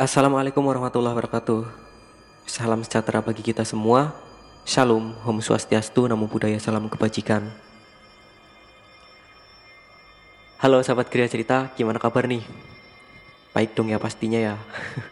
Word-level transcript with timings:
Assalamualaikum 0.00 0.64
warahmatullahi 0.64 1.12
wabarakatuh. 1.12 1.60
Salam 2.48 2.80
sejahtera 2.80 3.20
bagi 3.20 3.44
kita 3.44 3.68
semua. 3.68 4.16
Shalom, 4.64 5.12
Om 5.12 5.44
Swastiastu, 5.44 6.08
Namo 6.08 6.24
Buddhaya, 6.24 6.56
Salam 6.56 6.88
Kebajikan. 6.88 7.52
Halo 10.56 10.80
sahabat 10.80 11.12
Kriya 11.12 11.28
Cerita, 11.28 11.68
gimana 11.76 12.00
kabar 12.00 12.24
nih? 12.24 12.40
Baik 13.52 13.76
dong 13.76 13.92
ya 13.92 14.00
pastinya 14.00 14.40
ya. 14.40 14.56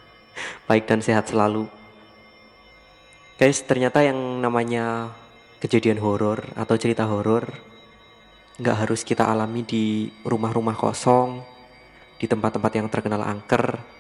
Baik 0.73 0.89
dan 0.89 1.05
sehat 1.05 1.29
selalu. 1.29 1.69
Guys, 3.37 3.61
ternyata 3.69 4.01
yang 4.01 4.17
namanya 4.41 5.13
kejadian 5.61 6.01
horor 6.01 6.41
atau 6.57 6.81
cerita 6.81 7.05
horor 7.05 7.45
nggak 8.57 8.89
harus 8.89 9.05
kita 9.05 9.29
alami 9.29 9.69
di 9.69 10.09
rumah-rumah 10.25 10.81
kosong, 10.81 11.45
di 12.17 12.25
tempat-tempat 12.25 12.73
yang 12.73 12.89
terkenal 12.89 13.21
angker, 13.21 13.98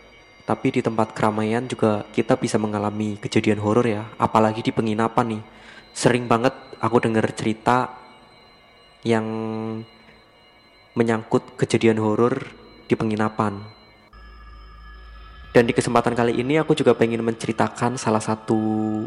tapi 0.48 0.72
di 0.72 0.80
tempat 0.80 1.12
keramaian 1.12 1.68
juga 1.68 2.08
kita 2.08 2.40
bisa 2.40 2.56
mengalami 2.56 3.20
kejadian 3.20 3.60
horor 3.60 3.84
ya, 3.84 4.08
apalagi 4.16 4.64
di 4.64 4.72
penginapan 4.72 5.36
nih. 5.36 5.42
Sering 5.92 6.24
banget 6.24 6.56
aku 6.80 7.04
dengar 7.04 7.28
cerita 7.36 7.92
yang 9.04 9.28
menyangkut 10.96 11.52
kejadian 11.60 12.00
horor 12.00 12.48
di 12.88 12.96
penginapan. 12.96 13.60
Dan 15.52 15.68
di 15.68 15.76
kesempatan 15.76 16.16
kali 16.16 16.40
ini 16.40 16.56
aku 16.56 16.72
juga 16.72 16.96
pengen 16.96 17.20
menceritakan 17.28 18.00
salah 18.00 18.24
satu 18.24 19.04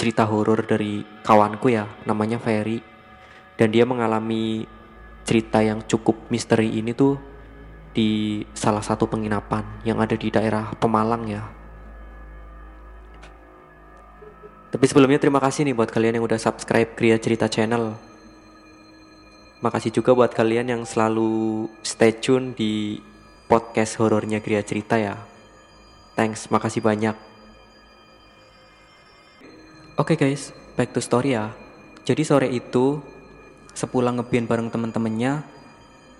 cerita 0.00 0.24
horor 0.24 0.64
dari 0.64 1.04
kawanku 1.28 1.68
ya, 1.68 1.84
namanya 2.08 2.40
Ferry. 2.40 2.80
Dan 3.52 3.68
dia 3.68 3.84
mengalami 3.84 4.64
cerita 5.28 5.60
yang 5.60 5.84
cukup 5.84 6.32
misteri 6.32 6.72
ini 6.72 6.96
tuh 6.96 7.27
di 7.98 8.46
salah 8.54 8.78
satu 8.78 9.10
penginapan 9.10 9.66
yang 9.82 9.98
ada 9.98 10.14
di 10.14 10.30
daerah 10.30 10.70
Pemalang 10.78 11.26
ya. 11.26 11.42
Tapi 14.70 14.84
sebelumnya 14.86 15.18
terima 15.18 15.42
kasih 15.42 15.66
nih 15.66 15.74
buat 15.74 15.90
kalian 15.90 16.22
yang 16.22 16.26
udah 16.30 16.38
subscribe 16.38 16.94
Kriya 16.94 17.18
Cerita 17.18 17.50
Channel. 17.50 17.98
Makasih 19.58 19.90
juga 19.90 20.14
buat 20.14 20.30
kalian 20.30 20.70
yang 20.70 20.82
selalu 20.86 21.66
stay 21.82 22.14
tune 22.14 22.54
di 22.54 23.02
podcast 23.50 23.98
horornya 23.98 24.38
Kriya 24.38 24.62
Cerita 24.62 24.94
ya. 24.94 25.18
Thanks, 26.14 26.54
makasih 26.54 26.78
banyak. 26.78 27.18
Oke 29.98 30.14
okay 30.14 30.30
guys, 30.30 30.54
back 30.78 30.94
to 30.94 31.02
story 31.02 31.34
ya. 31.34 31.50
Jadi 32.06 32.22
sore 32.22 32.46
itu 32.46 33.02
sepulang 33.74 34.22
ngeband 34.22 34.46
bareng 34.46 34.68
temen-temennya, 34.70 35.57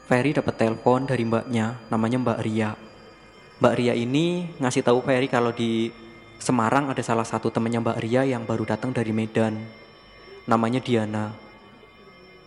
Ferry 0.09 0.33
dapat 0.33 0.57
telepon 0.57 1.05
dari 1.05 1.29
mbaknya, 1.29 1.77
namanya 1.93 2.17
Mbak 2.17 2.41
Ria. 2.41 2.73
Mbak 3.61 3.75
Ria 3.77 3.93
ini 3.93 4.49
ngasih 4.57 4.81
tahu 4.81 5.05
Ferry 5.05 5.29
kalau 5.29 5.53
di 5.53 5.93
Semarang 6.41 6.89
ada 6.89 7.03
salah 7.05 7.29
satu 7.29 7.53
temennya 7.53 7.85
Mbak 7.85 7.99
Ria 8.01 8.25
yang 8.25 8.49
baru 8.49 8.65
datang 8.65 8.97
dari 8.97 9.13
Medan. 9.13 9.61
Namanya 10.49 10.81
Diana. 10.81 11.37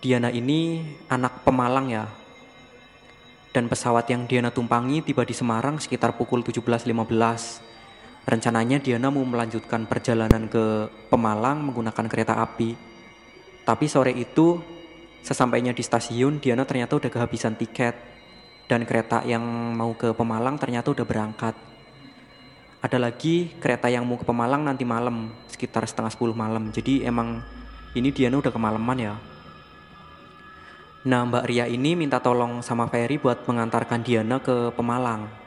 Diana 0.01 0.33
ini 0.33 0.81
anak 1.05 1.45
Pemalang 1.45 1.93
ya. 1.93 2.09
Dan 3.53 3.69
pesawat 3.69 4.09
yang 4.09 4.25
Diana 4.25 4.49
tumpangi 4.49 5.05
tiba 5.05 5.21
di 5.21 5.37
Semarang 5.37 5.77
sekitar 5.77 6.17
pukul 6.17 6.41
17.15 6.41 6.81
Rencananya 8.25 8.77
Diana 8.81 9.13
mau 9.13 9.25
melanjutkan 9.25 9.85
perjalanan 9.85 10.49
ke 10.49 10.89
Pemalang 11.13 11.61
menggunakan 11.61 12.05
kereta 12.09 12.41
api. 12.41 12.73
Tapi 13.65 13.85
sore 13.85 14.17
itu, 14.17 14.57
sesampainya 15.21 15.73
di 15.73 15.81
stasiun, 15.85 16.41
Diana 16.41 16.65
ternyata 16.65 16.97
udah 16.97 17.09
kehabisan 17.09 17.57
tiket. 17.57 17.93
Dan 18.67 18.87
kereta 18.87 19.21
yang 19.27 19.43
mau 19.75 19.91
ke 19.97 20.15
Pemalang 20.15 20.55
ternyata 20.55 20.95
udah 20.95 21.03
berangkat. 21.03 21.55
Ada 22.81 22.97
lagi 22.97 23.51
kereta 23.59 23.91
yang 23.91 24.07
mau 24.07 24.15
ke 24.15 24.23
Pemalang 24.23 24.63
nanti 24.63 24.87
malam, 24.87 25.33
sekitar 25.51 25.83
setengah 25.83 26.11
sepuluh 26.13 26.33
malam. 26.33 26.71
Jadi 26.71 27.03
emang 27.03 27.43
ini 27.93 28.09
Diana 28.15 28.39
udah 28.39 28.53
kemalaman 28.53 28.97
ya. 28.97 29.13
Nah 31.01 31.21
Mbak 31.27 31.45
Ria 31.49 31.65
ini 31.67 31.97
minta 31.97 32.21
tolong 32.21 32.63
sama 32.63 32.87
Ferry 32.87 33.17
buat 33.19 33.43
mengantarkan 33.43 34.05
Diana 34.05 34.37
ke 34.39 34.71
Pemalang 34.71 35.41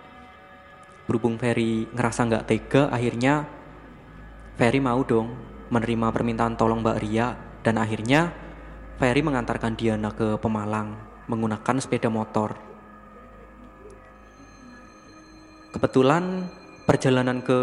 berhubung 1.04 1.36
Ferry 1.36 1.84
ngerasa 1.92 2.24
nggak 2.28 2.46
tega 2.48 2.82
akhirnya 2.88 3.44
Ferry 4.56 4.80
mau 4.80 5.04
dong 5.04 5.36
menerima 5.68 6.08
permintaan 6.12 6.56
tolong 6.56 6.80
Mbak 6.80 6.98
Ria 7.00 7.36
dan 7.60 7.76
akhirnya 7.76 8.32
Ferry 8.94 9.26
mengantarkan 9.26 9.74
Diana 9.74 10.14
ke 10.14 10.38
Pemalang 10.38 10.94
menggunakan 11.26 11.76
sepeda 11.82 12.06
motor. 12.06 12.54
Kebetulan 15.74 16.46
perjalanan 16.86 17.42
ke 17.42 17.60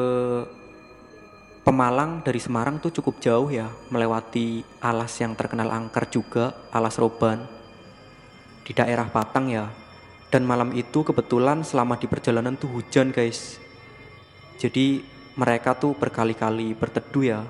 Pemalang 1.62 2.26
dari 2.26 2.42
Semarang 2.42 2.82
tuh 2.82 2.92
cukup 2.92 3.22
jauh 3.22 3.48
ya, 3.48 3.70
melewati 3.94 4.66
alas 4.82 5.14
yang 5.22 5.38
terkenal 5.38 5.70
angker 5.70 6.10
juga, 6.10 6.58
alas 6.74 6.98
Roban. 6.98 7.46
Di 8.66 8.74
daerah 8.74 9.08
Patang 9.08 9.48
ya, 9.48 9.70
dan 10.34 10.44
malam 10.44 10.74
itu 10.76 11.06
kebetulan 11.06 11.62
selama 11.62 12.02
di 12.02 12.10
perjalanan 12.10 12.58
tuh 12.58 12.68
hujan 12.76 13.14
guys. 13.14 13.62
Jadi 14.58 15.06
mereka 15.38 15.78
tuh 15.78 15.96
berkali-kali 15.96 16.76
berteduh 16.76 17.24
ya. 17.24 17.42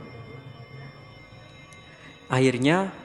Akhirnya 2.27 3.00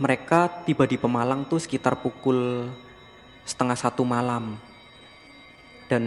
mereka 0.00 0.48
tiba 0.64 0.88
di 0.88 0.96
Pemalang 0.96 1.44
tuh 1.44 1.60
sekitar 1.60 2.00
pukul 2.00 2.72
setengah 3.44 3.76
satu 3.76 4.00
malam. 4.00 4.56
Dan 5.92 6.04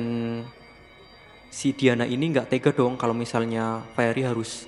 si 1.54 1.78
Diana 1.78 2.10
ini 2.10 2.34
nggak 2.34 2.50
tega 2.50 2.74
dong 2.74 2.98
kalau 2.98 3.14
misalnya 3.14 3.86
Ferry 3.94 4.26
harus 4.26 4.66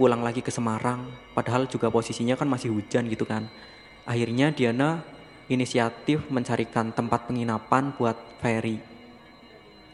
pulang 0.00 0.24
lagi 0.24 0.40
ke 0.40 0.48
Semarang. 0.48 1.04
Padahal 1.36 1.68
juga 1.68 1.92
posisinya 1.92 2.32
kan 2.32 2.48
masih 2.48 2.72
hujan 2.72 3.04
gitu 3.12 3.28
kan. 3.28 3.44
Akhirnya 4.08 4.48
Diana 4.48 5.04
inisiatif 5.52 6.24
mencarikan 6.32 6.96
tempat 6.96 7.28
penginapan 7.28 7.92
buat 7.92 8.16
Ferry. 8.40 8.80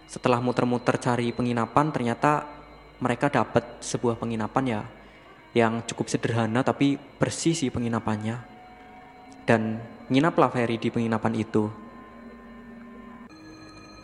Setelah 0.06 0.38
muter-muter 0.38 1.02
cari 1.02 1.34
penginapan, 1.34 1.90
ternyata 1.90 2.46
mereka 3.02 3.26
dapat 3.26 3.82
sebuah 3.82 4.22
penginapan 4.22 4.64
ya 4.70 4.82
yang 5.52 5.84
cukup 5.84 6.06
sederhana 6.08 6.62
tapi 6.62 6.96
bersih 7.18 7.56
sih 7.56 7.68
penginapannya. 7.68 8.51
Dan 9.44 9.82
nginaplah 10.08 10.50
Ferry 10.52 10.78
di 10.78 10.88
penginapan 10.92 11.34
itu. 11.34 11.68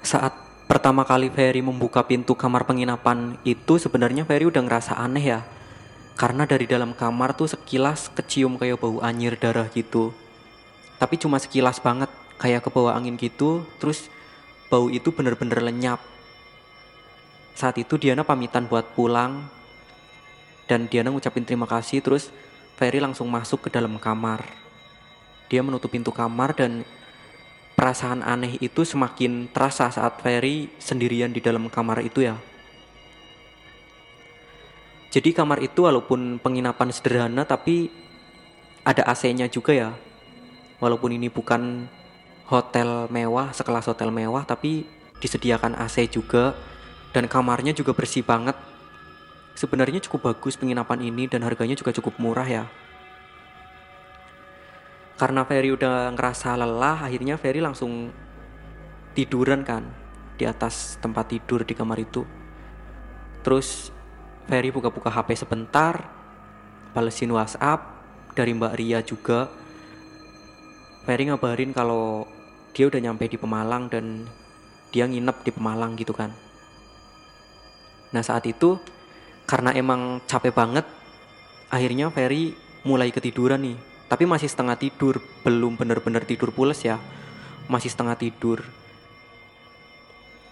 Saat 0.02 0.34
pertama 0.66 1.04
kali 1.04 1.30
Ferry 1.30 1.62
membuka 1.64 2.04
pintu 2.06 2.34
kamar 2.34 2.66
penginapan 2.66 3.38
itu 3.46 3.76
sebenarnya 3.76 4.26
Ferry 4.26 4.48
udah 4.50 4.62
ngerasa 4.64 4.98
aneh 4.98 5.24
ya. 5.38 5.40
Karena 6.18 6.46
dari 6.46 6.66
dalam 6.66 6.98
kamar 6.98 7.38
tuh 7.38 7.46
sekilas 7.46 8.10
kecium 8.10 8.58
kayak 8.58 8.82
bau 8.82 8.98
anyir 9.02 9.38
darah 9.38 9.70
gitu 9.70 10.10
tapi 10.98 11.14
cuma 11.16 11.38
sekilas 11.38 11.78
banget 11.78 12.10
kayak 12.36 12.66
ke 12.66 12.70
bawah 12.74 12.92
angin 12.98 13.14
gitu 13.14 13.62
terus 13.78 14.10
bau 14.66 14.90
itu 14.90 15.14
bener-bener 15.14 15.62
lenyap 15.62 16.02
saat 17.54 17.78
itu 17.78 17.98
Diana 17.98 18.26
pamitan 18.26 18.66
buat 18.66 18.92
pulang 18.92 19.46
dan 20.66 20.90
Diana 20.90 21.14
ngucapin 21.14 21.46
terima 21.46 21.70
kasih 21.70 22.02
terus 22.02 22.34
Ferry 22.76 22.98
langsung 22.98 23.30
masuk 23.30 23.66
ke 23.66 23.68
dalam 23.70 23.96
kamar 23.96 24.42
dia 25.48 25.64
menutup 25.64 25.88
pintu 25.88 26.12
kamar 26.12 26.52
dan 26.52 26.84
perasaan 27.72 28.20
aneh 28.20 28.60
itu 28.60 28.84
semakin 28.84 29.48
terasa 29.48 29.88
saat 29.88 30.20
Ferry 30.20 30.68
sendirian 30.76 31.32
di 31.32 31.40
dalam 31.40 31.72
kamar 31.72 32.04
itu 32.04 32.26
ya. 32.26 32.36
Jadi 35.08 35.32
kamar 35.32 35.64
itu 35.64 35.88
walaupun 35.88 36.36
penginapan 36.36 36.92
sederhana 36.92 37.48
tapi 37.48 37.88
ada 38.84 39.08
AC-nya 39.08 39.48
juga 39.48 39.72
ya. 39.72 39.90
Walaupun 40.84 41.16
ini 41.16 41.32
bukan 41.32 41.88
hotel 42.50 43.08
mewah 43.08 43.50
sekelas 43.56 43.88
hotel 43.88 44.12
mewah 44.12 44.44
tapi 44.44 44.84
disediakan 45.22 45.80
AC 45.80 46.12
juga. 46.12 46.52
Dan 47.08 47.24
kamarnya 47.24 47.72
juga 47.72 47.96
bersih 47.96 48.20
banget. 48.20 48.52
Sebenarnya 49.56 50.04
cukup 50.04 50.34
bagus 50.34 50.60
penginapan 50.60 51.00
ini 51.00 51.24
dan 51.24 51.40
harganya 51.40 51.72
juga 51.72 51.88
cukup 51.96 52.20
murah 52.20 52.44
ya 52.44 52.68
karena 55.18 55.42
Ferry 55.42 55.74
udah 55.74 56.14
ngerasa 56.14 56.54
lelah 56.54 57.04
akhirnya 57.04 57.34
Ferry 57.36 57.58
langsung 57.58 58.14
tiduran 59.12 59.66
kan 59.66 59.82
di 60.38 60.46
atas 60.46 60.96
tempat 61.02 61.34
tidur 61.34 61.66
di 61.66 61.74
kamar 61.74 61.98
itu 61.98 62.22
terus 63.42 63.90
Ferry 64.46 64.70
buka-buka 64.70 65.10
HP 65.10 65.34
sebentar 65.34 66.06
balesin 66.94 67.34
WhatsApp 67.34 67.82
dari 68.38 68.54
Mbak 68.54 68.74
Ria 68.78 69.02
juga 69.02 69.50
Ferry 71.08 71.24
ngabarin 71.26 71.72
kalau 71.72 72.28
dia 72.76 72.84
udah 72.84 73.00
nyampe 73.00 73.24
di 73.26 73.40
Pemalang 73.40 73.88
dan 73.88 74.28
dia 74.92 75.08
nginep 75.08 75.40
di 75.40 75.50
Pemalang 75.56 75.96
gitu 75.96 76.12
kan. 76.12 76.30
Nah 78.12 78.20
saat 78.20 78.44
itu 78.44 78.76
karena 79.48 79.72
emang 79.72 80.20
capek 80.28 80.52
banget, 80.52 80.84
akhirnya 81.72 82.12
Ferry 82.12 82.52
mulai 82.84 83.08
ketiduran 83.08 83.64
nih. 83.64 83.78
Tapi 84.08 84.24
masih 84.24 84.48
setengah 84.48 84.80
tidur, 84.80 85.20
belum 85.44 85.76
bener-bener 85.76 86.24
tidur 86.24 86.48
pules 86.48 86.80
ya. 86.80 86.96
Masih 87.68 87.92
setengah 87.92 88.16
tidur. 88.16 88.64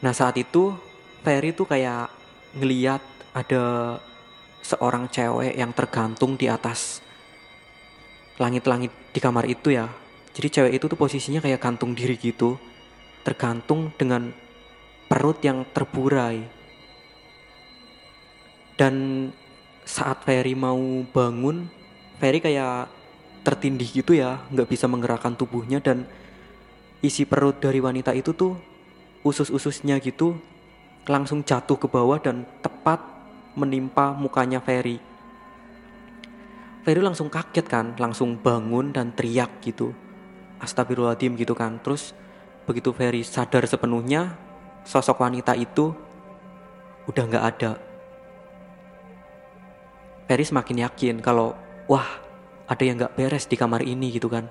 Nah 0.04 0.12
saat 0.12 0.36
itu 0.36 0.76
Ferry 1.24 1.56
tuh 1.56 1.64
kayak 1.64 2.12
ngeliat 2.52 3.00
ada 3.32 3.96
seorang 4.60 5.08
cewek 5.08 5.56
yang 5.56 5.72
tergantung 5.72 6.36
di 6.36 6.52
atas 6.52 7.00
langit-langit 8.36 8.92
di 9.16 9.20
kamar 9.24 9.48
itu 9.48 9.72
ya. 9.72 9.88
Jadi 10.36 10.48
cewek 10.52 10.72
itu 10.76 10.84
tuh 10.84 11.00
posisinya 11.00 11.40
kayak 11.40 11.56
gantung 11.56 11.96
diri 11.96 12.20
gitu. 12.20 12.60
Tergantung 13.24 13.88
dengan 13.96 14.28
perut 15.08 15.40
yang 15.40 15.64
terburai. 15.72 16.44
Dan 18.76 19.28
saat 19.88 20.20
Ferry 20.28 20.52
mau 20.52 20.76
bangun, 21.08 21.64
Ferry 22.20 22.44
kayak 22.44 22.92
tertindih 23.46 23.86
gitu 23.86 24.18
ya, 24.18 24.42
nggak 24.50 24.66
bisa 24.66 24.90
menggerakkan 24.90 25.38
tubuhnya 25.38 25.78
dan 25.78 26.02
isi 26.98 27.22
perut 27.22 27.62
dari 27.62 27.78
wanita 27.78 28.10
itu 28.10 28.34
tuh 28.34 28.58
usus-ususnya 29.22 30.02
gitu 30.02 30.34
langsung 31.06 31.46
jatuh 31.46 31.78
ke 31.78 31.86
bawah 31.86 32.18
dan 32.18 32.42
tepat 32.58 32.98
menimpa 33.54 34.10
mukanya 34.18 34.58
Ferry. 34.58 34.98
Ferry 36.82 36.98
langsung 36.98 37.30
kaget 37.30 37.66
kan, 37.70 37.94
langsung 38.02 38.34
bangun 38.34 38.90
dan 38.90 39.14
teriak 39.14 39.62
gitu. 39.62 39.94
Astagfirullahaladzim 40.58 41.38
gitu 41.38 41.54
kan. 41.54 41.78
Terus 41.86 42.18
begitu 42.66 42.90
Ferry 42.90 43.22
sadar 43.22 43.62
sepenuhnya, 43.70 44.34
sosok 44.82 45.22
wanita 45.22 45.54
itu 45.54 45.94
udah 47.06 47.24
nggak 47.30 47.46
ada. 47.46 47.72
Ferry 50.26 50.42
semakin 50.42 50.82
yakin 50.90 51.16
kalau 51.22 51.54
wah 51.86 52.25
ada 52.66 52.82
yang 52.82 52.98
nggak 52.98 53.14
beres 53.14 53.46
di 53.46 53.54
kamar 53.54 53.82
ini 53.82 54.10
gitu 54.14 54.26
kan. 54.26 54.50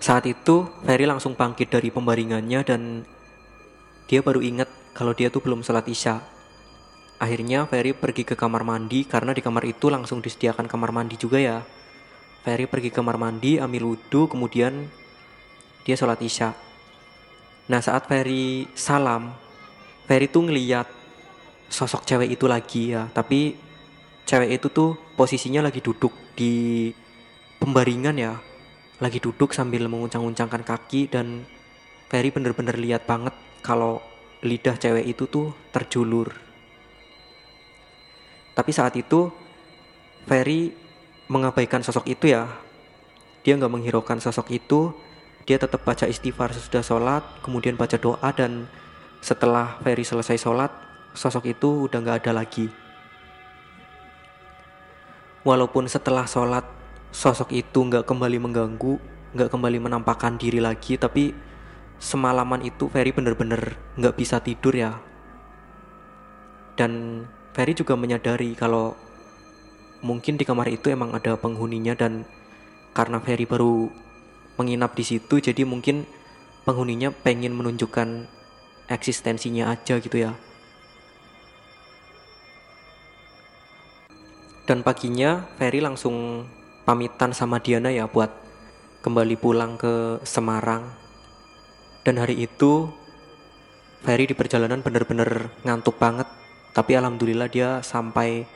Saat 0.00 0.24
itu 0.24 0.64
Ferry 0.86 1.04
langsung 1.04 1.36
bangkit 1.36 1.68
dari 1.68 1.92
pembaringannya 1.92 2.60
dan 2.64 3.04
dia 4.08 4.24
baru 4.24 4.40
ingat 4.40 4.66
kalau 4.96 5.12
dia 5.12 5.28
tuh 5.28 5.44
belum 5.44 5.60
sholat 5.60 5.84
isya. 5.86 6.24
Akhirnya 7.20 7.68
Ferry 7.68 7.92
pergi 7.92 8.24
ke 8.24 8.32
kamar 8.32 8.64
mandi 8.64 9.04
karena 9.04 9.36
di 9.36 9.44
kamar 9.44 9.68
itu 9.68 9.92
langsung 9.92 10.24
disediakan 10.24 10.64
kamar 10.64 10.88
mandi 10.88 11.20
juga 11.20 11.36
ya. 11.36 11.60
Ferry 12.40 12.64
pergi 12.64 12.88
ke 12.88 12.96
kamar 12.96 13.20
mandi, 13.20 13.60
ambil 13.60 13.92
wudhu, 13.92 14.24
kemudian 14.24 14.88
dia 15.84 15.92
sholat 16.00 16.16
isya. 16.24 16.56
Nah 17.68 17.84
saat 17.84 18.08
Ferry 18.08 18.64
salam, 18.72 19.36
Ferry 20.08 20.32
tuh 20.32 20.48
ngeliat 20.48 20.88
sosok 21.68 22.08
cewek 22.08 22.32
itu 22.32 22.48
lagi 22.48 22.96
ya. 22.96 23.12
Tapi 23.12 23.54
cewek 24.24 24.56
itu 24.56 24.72
tuh 24.72 24.96
posisinya 25.20 25.60
lagi 25.60 25.84
duduk 25.84 26.32
di 26.32 26.88
pembaringan 27.60 28.16
ya. 28.16 28.40
Lagi 29.04 29.20
duduk 29.20 29.52
sambil 29.52 29.84
menguncang-uncangkan 29.84 30.64
kaki 30.64 31.12
dan 31.12 31.44
Ferry 32.08 32.32
bener-bener 32.32 32.80
lihat 32.80 33.04
banget 33.04 33.36
kalau 33.60 34.00
lidah 34.40 34.80
cewek 34.80 35.04
itu 35.04 35.28
tuh 35.28 35.52
terjulur. 35.76 36.32
Tapi 38.56 38.72
saat 38.72 38.96
itu 38.96 39.28
Ferry 40.24 40.72
mengabaikan 41.28 41.84
sosok 41.84 42.08
itu 42.08 42.32
ya. 42.32 42.48
Dia 43.44 43.60
nggak 43.60 43.76
menghiraukan 43.76 44.24
sosok 44.24 44.48
itu. 44.56 44.96
Dia 45.44 45.60
tetap 45.60 45.84
baca 45.84 46.08
istighfar 46.08 46.56
sesudah 46.56 46.80
sholat, 46.80 47.24
kemudian 47.44 47.76
baca 47.76 48.00
doa 48.00 48.32
dan 48.32 48.72
setelah 49.20 49.76
Ferry 49.84 50.00
selesai 50.00 50.40
sholat, 50.40 50.72
sosok 51.12 51.52
itu 51.52 51.84
udah 51.92 52.00
nggak 52.00 52.24
ada 52.24 52.40
lagi. 52.40 52.72
Walaupun 55.40 55.88
setelah 55.88 56.28
sholat 56.28 56.68
sosok 57.10 57.56
itu 57.56 57.80
nggak 57.80 58.04
kembali 58.04 58.36
mengganggu, 58.36 59.00
nggak 59.32 59.48
kembali 59.48 59.78
menampakkan 59.80 60.36
diri 60.36 60.60
lagi, 60.60 61.00
tapi 61.00 61.32
semalaman 61.96 62.60
itu 62.60 62.92
Ferry 62.92 63.12
bener-bener 63.12 63.76
nggak 63.96 64.16
bisa 64.20 64.40
tidur 64.44 64.76
ya. 64.76 65.00
Dan 66.76 67.24
Ferry 67.56 67.72
juga 67.72 67.96
menyadari 67.96 68.52
kalau 68.52 68.96
mungkin 70.00 70.36
di 70.36 70.44
kamar 70.44 70.68
itu 70.68 70.92
emang 70.92 71.12
ada 71.12 71.36
penghuninya 71.36 71.92
dan 71.92 72.24
karena 72.96 73.20
Ferry 73.20 73.44
baru 73.44 73.88
menginap 74.56 74.92
di 74.96 75.04
situ 75.04 75.40
jadi 75.40 75.64
mungkin 75.64 76.04
penghuninya 76.68 77.12
pengen 77.12 77.56
menunjukkan 77.56 78.28
eksistensinya 78.92 79.72
aja 79.72 79.96
gitu 80.00 80.20
ya. 80.20 80.36
Dan 84.70 84.86
paginya 84.86 85.50
Ferry 85.58 85.82
langsung 85.82 86.46
pamitan 86.86 87.34
sama 87.34 87.58
Diana 87.58 87.90
ya 87.90 88.06
buat 88.06 88.30
kembali 89.02 89.34
pulang 89.34 89.74
ke 89.74 90.22
Semarang. 90.22 90.94
Dan 92.06 92.22
hari 92.22 92.38
itu 92.46 92.86
Ferry 94.06 94.30
di 94.30 94.34
perjalanan 94.38 94.78
bener-bener 94.78 95.50
ngantuk 95.66 95.98
banget. 95.98 96.30
Tapi 96.70 96.94
alhamdulillah 96.94 97.50
dia 97.50 97.82
sampai 97.82 98.46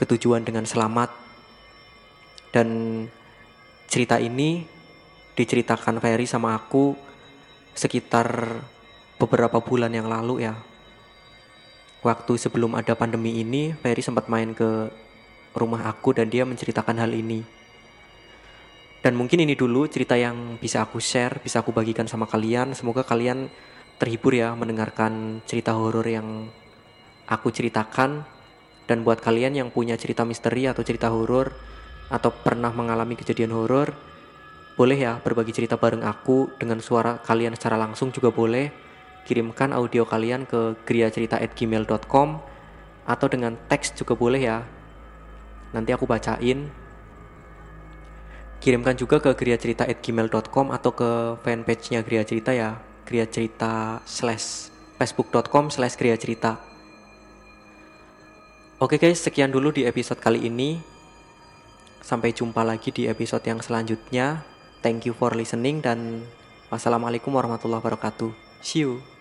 ke 0.00 0.08
tujuan 0.08 0.40
dengan 0.40 0.64
selamat. 0.64 1.12
Dan 2.48 3.04
cerita 3.92 4.16
ini 4.16 4.64
diceritakan 5.36 6.00
Ferry 6.00 6.24
sama 6.24 6.56
aku 6.56 6.96
sekitar 7.76 8.56
beberapa 9.20 9.60
bulan 9.60 9.92
yang 9.92 10.08
lalu 10.08 10.48
ya. 10.48 10.56
Waktu 12.00 12.40
sebelum 12.40 12.72
ada 12.72 12.96
pandemi 12.96 13.36
ini 13.36 13.76
Ferry 13.84 14.00
sempat 14.00 14.32
main 14.32 14.56
ke 14.56 15.04
rumah 15.56 15.88
aku 15.88 16.12
dan 16.12 16.28
dia 16.28 16.44
menceritakan 16.44 17.00
hal 17.00 17.12
ini 17.16 17.56
dan 19.06 19.14
mungkin 19.14 19.38
ini 19.38 19.54
dulu 19.54 19.86
cerita 19.86 20.18
yang 20.18 20.58
bisa 20.58 20.82
aku 20.82 20.98
share, 20.98 21.38
bisa 21.38 21.62
aku 21.62 21.70
bagikan 21.70 22.10
sama 22.10 22.26
kalian. 22.26 22.74
Semoga 22.74 23.06
kalian 23.06 23.46
terhibur 24.02 24.34
ya 24.34 24.50
mendengarkan 24.58 25.38
cerita 25.46 25.78
horor 25.78 26.02
yang 26.02 26.50
aku 27.30 27.54
ceritakan. 27.54 28.26
Dan 28.90 29.06
buat 29.06 29.22
kalian 29.22 29.54
yang 29.54 29.70
punya 29.70 29.94
cerita 29.94 30.26
misteri 30.26 30.66
atau 30.66 30.82
cerita 30.82 31.06
horor 31.14 31.54
atau 32.10 32.34
pernah 32.34 32.74
mengalami 32.74 33.14
kejadian 33.14 33.54
horor, 33.54 33.94
boleh 34.74 34.98
ya 34.98 35.22
berbagi 35.22 35.54
cerita 35.54 35.78
bareng 35.78 36.02
aku 36.02 36.58
dengan 36.58 36.82
suara 36.82 37.22
kalian 37.22 37.54
secara 37.54 37.78
langsung 37.78 38.10
juga 38.10 38.34
boleh. 38.34 38.74
Kirimkan 39.22 39.70
audio 39.70 40.02
kalian 40.02 40.50
ke 40.50 40.82
griacerita@gmail.com 40.82 42.28
atau 43.06 43.26
dengan 43.30 43.54
teks 43.70 43.94
juga 43.94 44.18
boleh 44.18 44.42
ya. 44.42 44.66
Nanti 45.76 45.92
aku 45.92 46.08
bacain. 46.08 46.72
Kirimkan 48.64 48.96
juga 48.96 49.20
ke 49.20 49.36
griacerita@gmail.com 49.36 50.72
atau 50.72 50.90
ke 50.96 51.10
fanpage-nya 51.44 52.00
Gria 52.00 52.24
Cerita 52.24 52.56
ya. 52.56 52.80
Gria 53.04 53.28
Cerita 53.28 54.00
slash 54.08 54.72
facebook.com 54.96 55.68
slash 55.68 56.00
Gria 56.00 56.16
Cerita. 56.16 56.56
Oke 58.80 58.96
guys 58.96 59.20
sekian 59.20 59.52
dulu 59.52 59.68
di 59.68 59.84
episode 59.84 60.16
kali 60.16 60.48
ini. 60.48 60.80
Sampai 62.00 62.32
jumpa 62.32 62.64
lagi 62.64 62.88
di 62.88 63.04
episode 63.04 63.44
yang 63.44 63.60
selanjutnya. 63.60 64.40
Thank 64.80 65.04
you 65.04 65.12
for 65.12 65.36
listening 65.36 65.84
dan 65.84 66.24
Wassalamualaikum 66.66 67.30
warahmatullahi 67.30 67.78
wabarakatuh. 67.78 68.34
See 68.58 68.82
you 68.82 69.15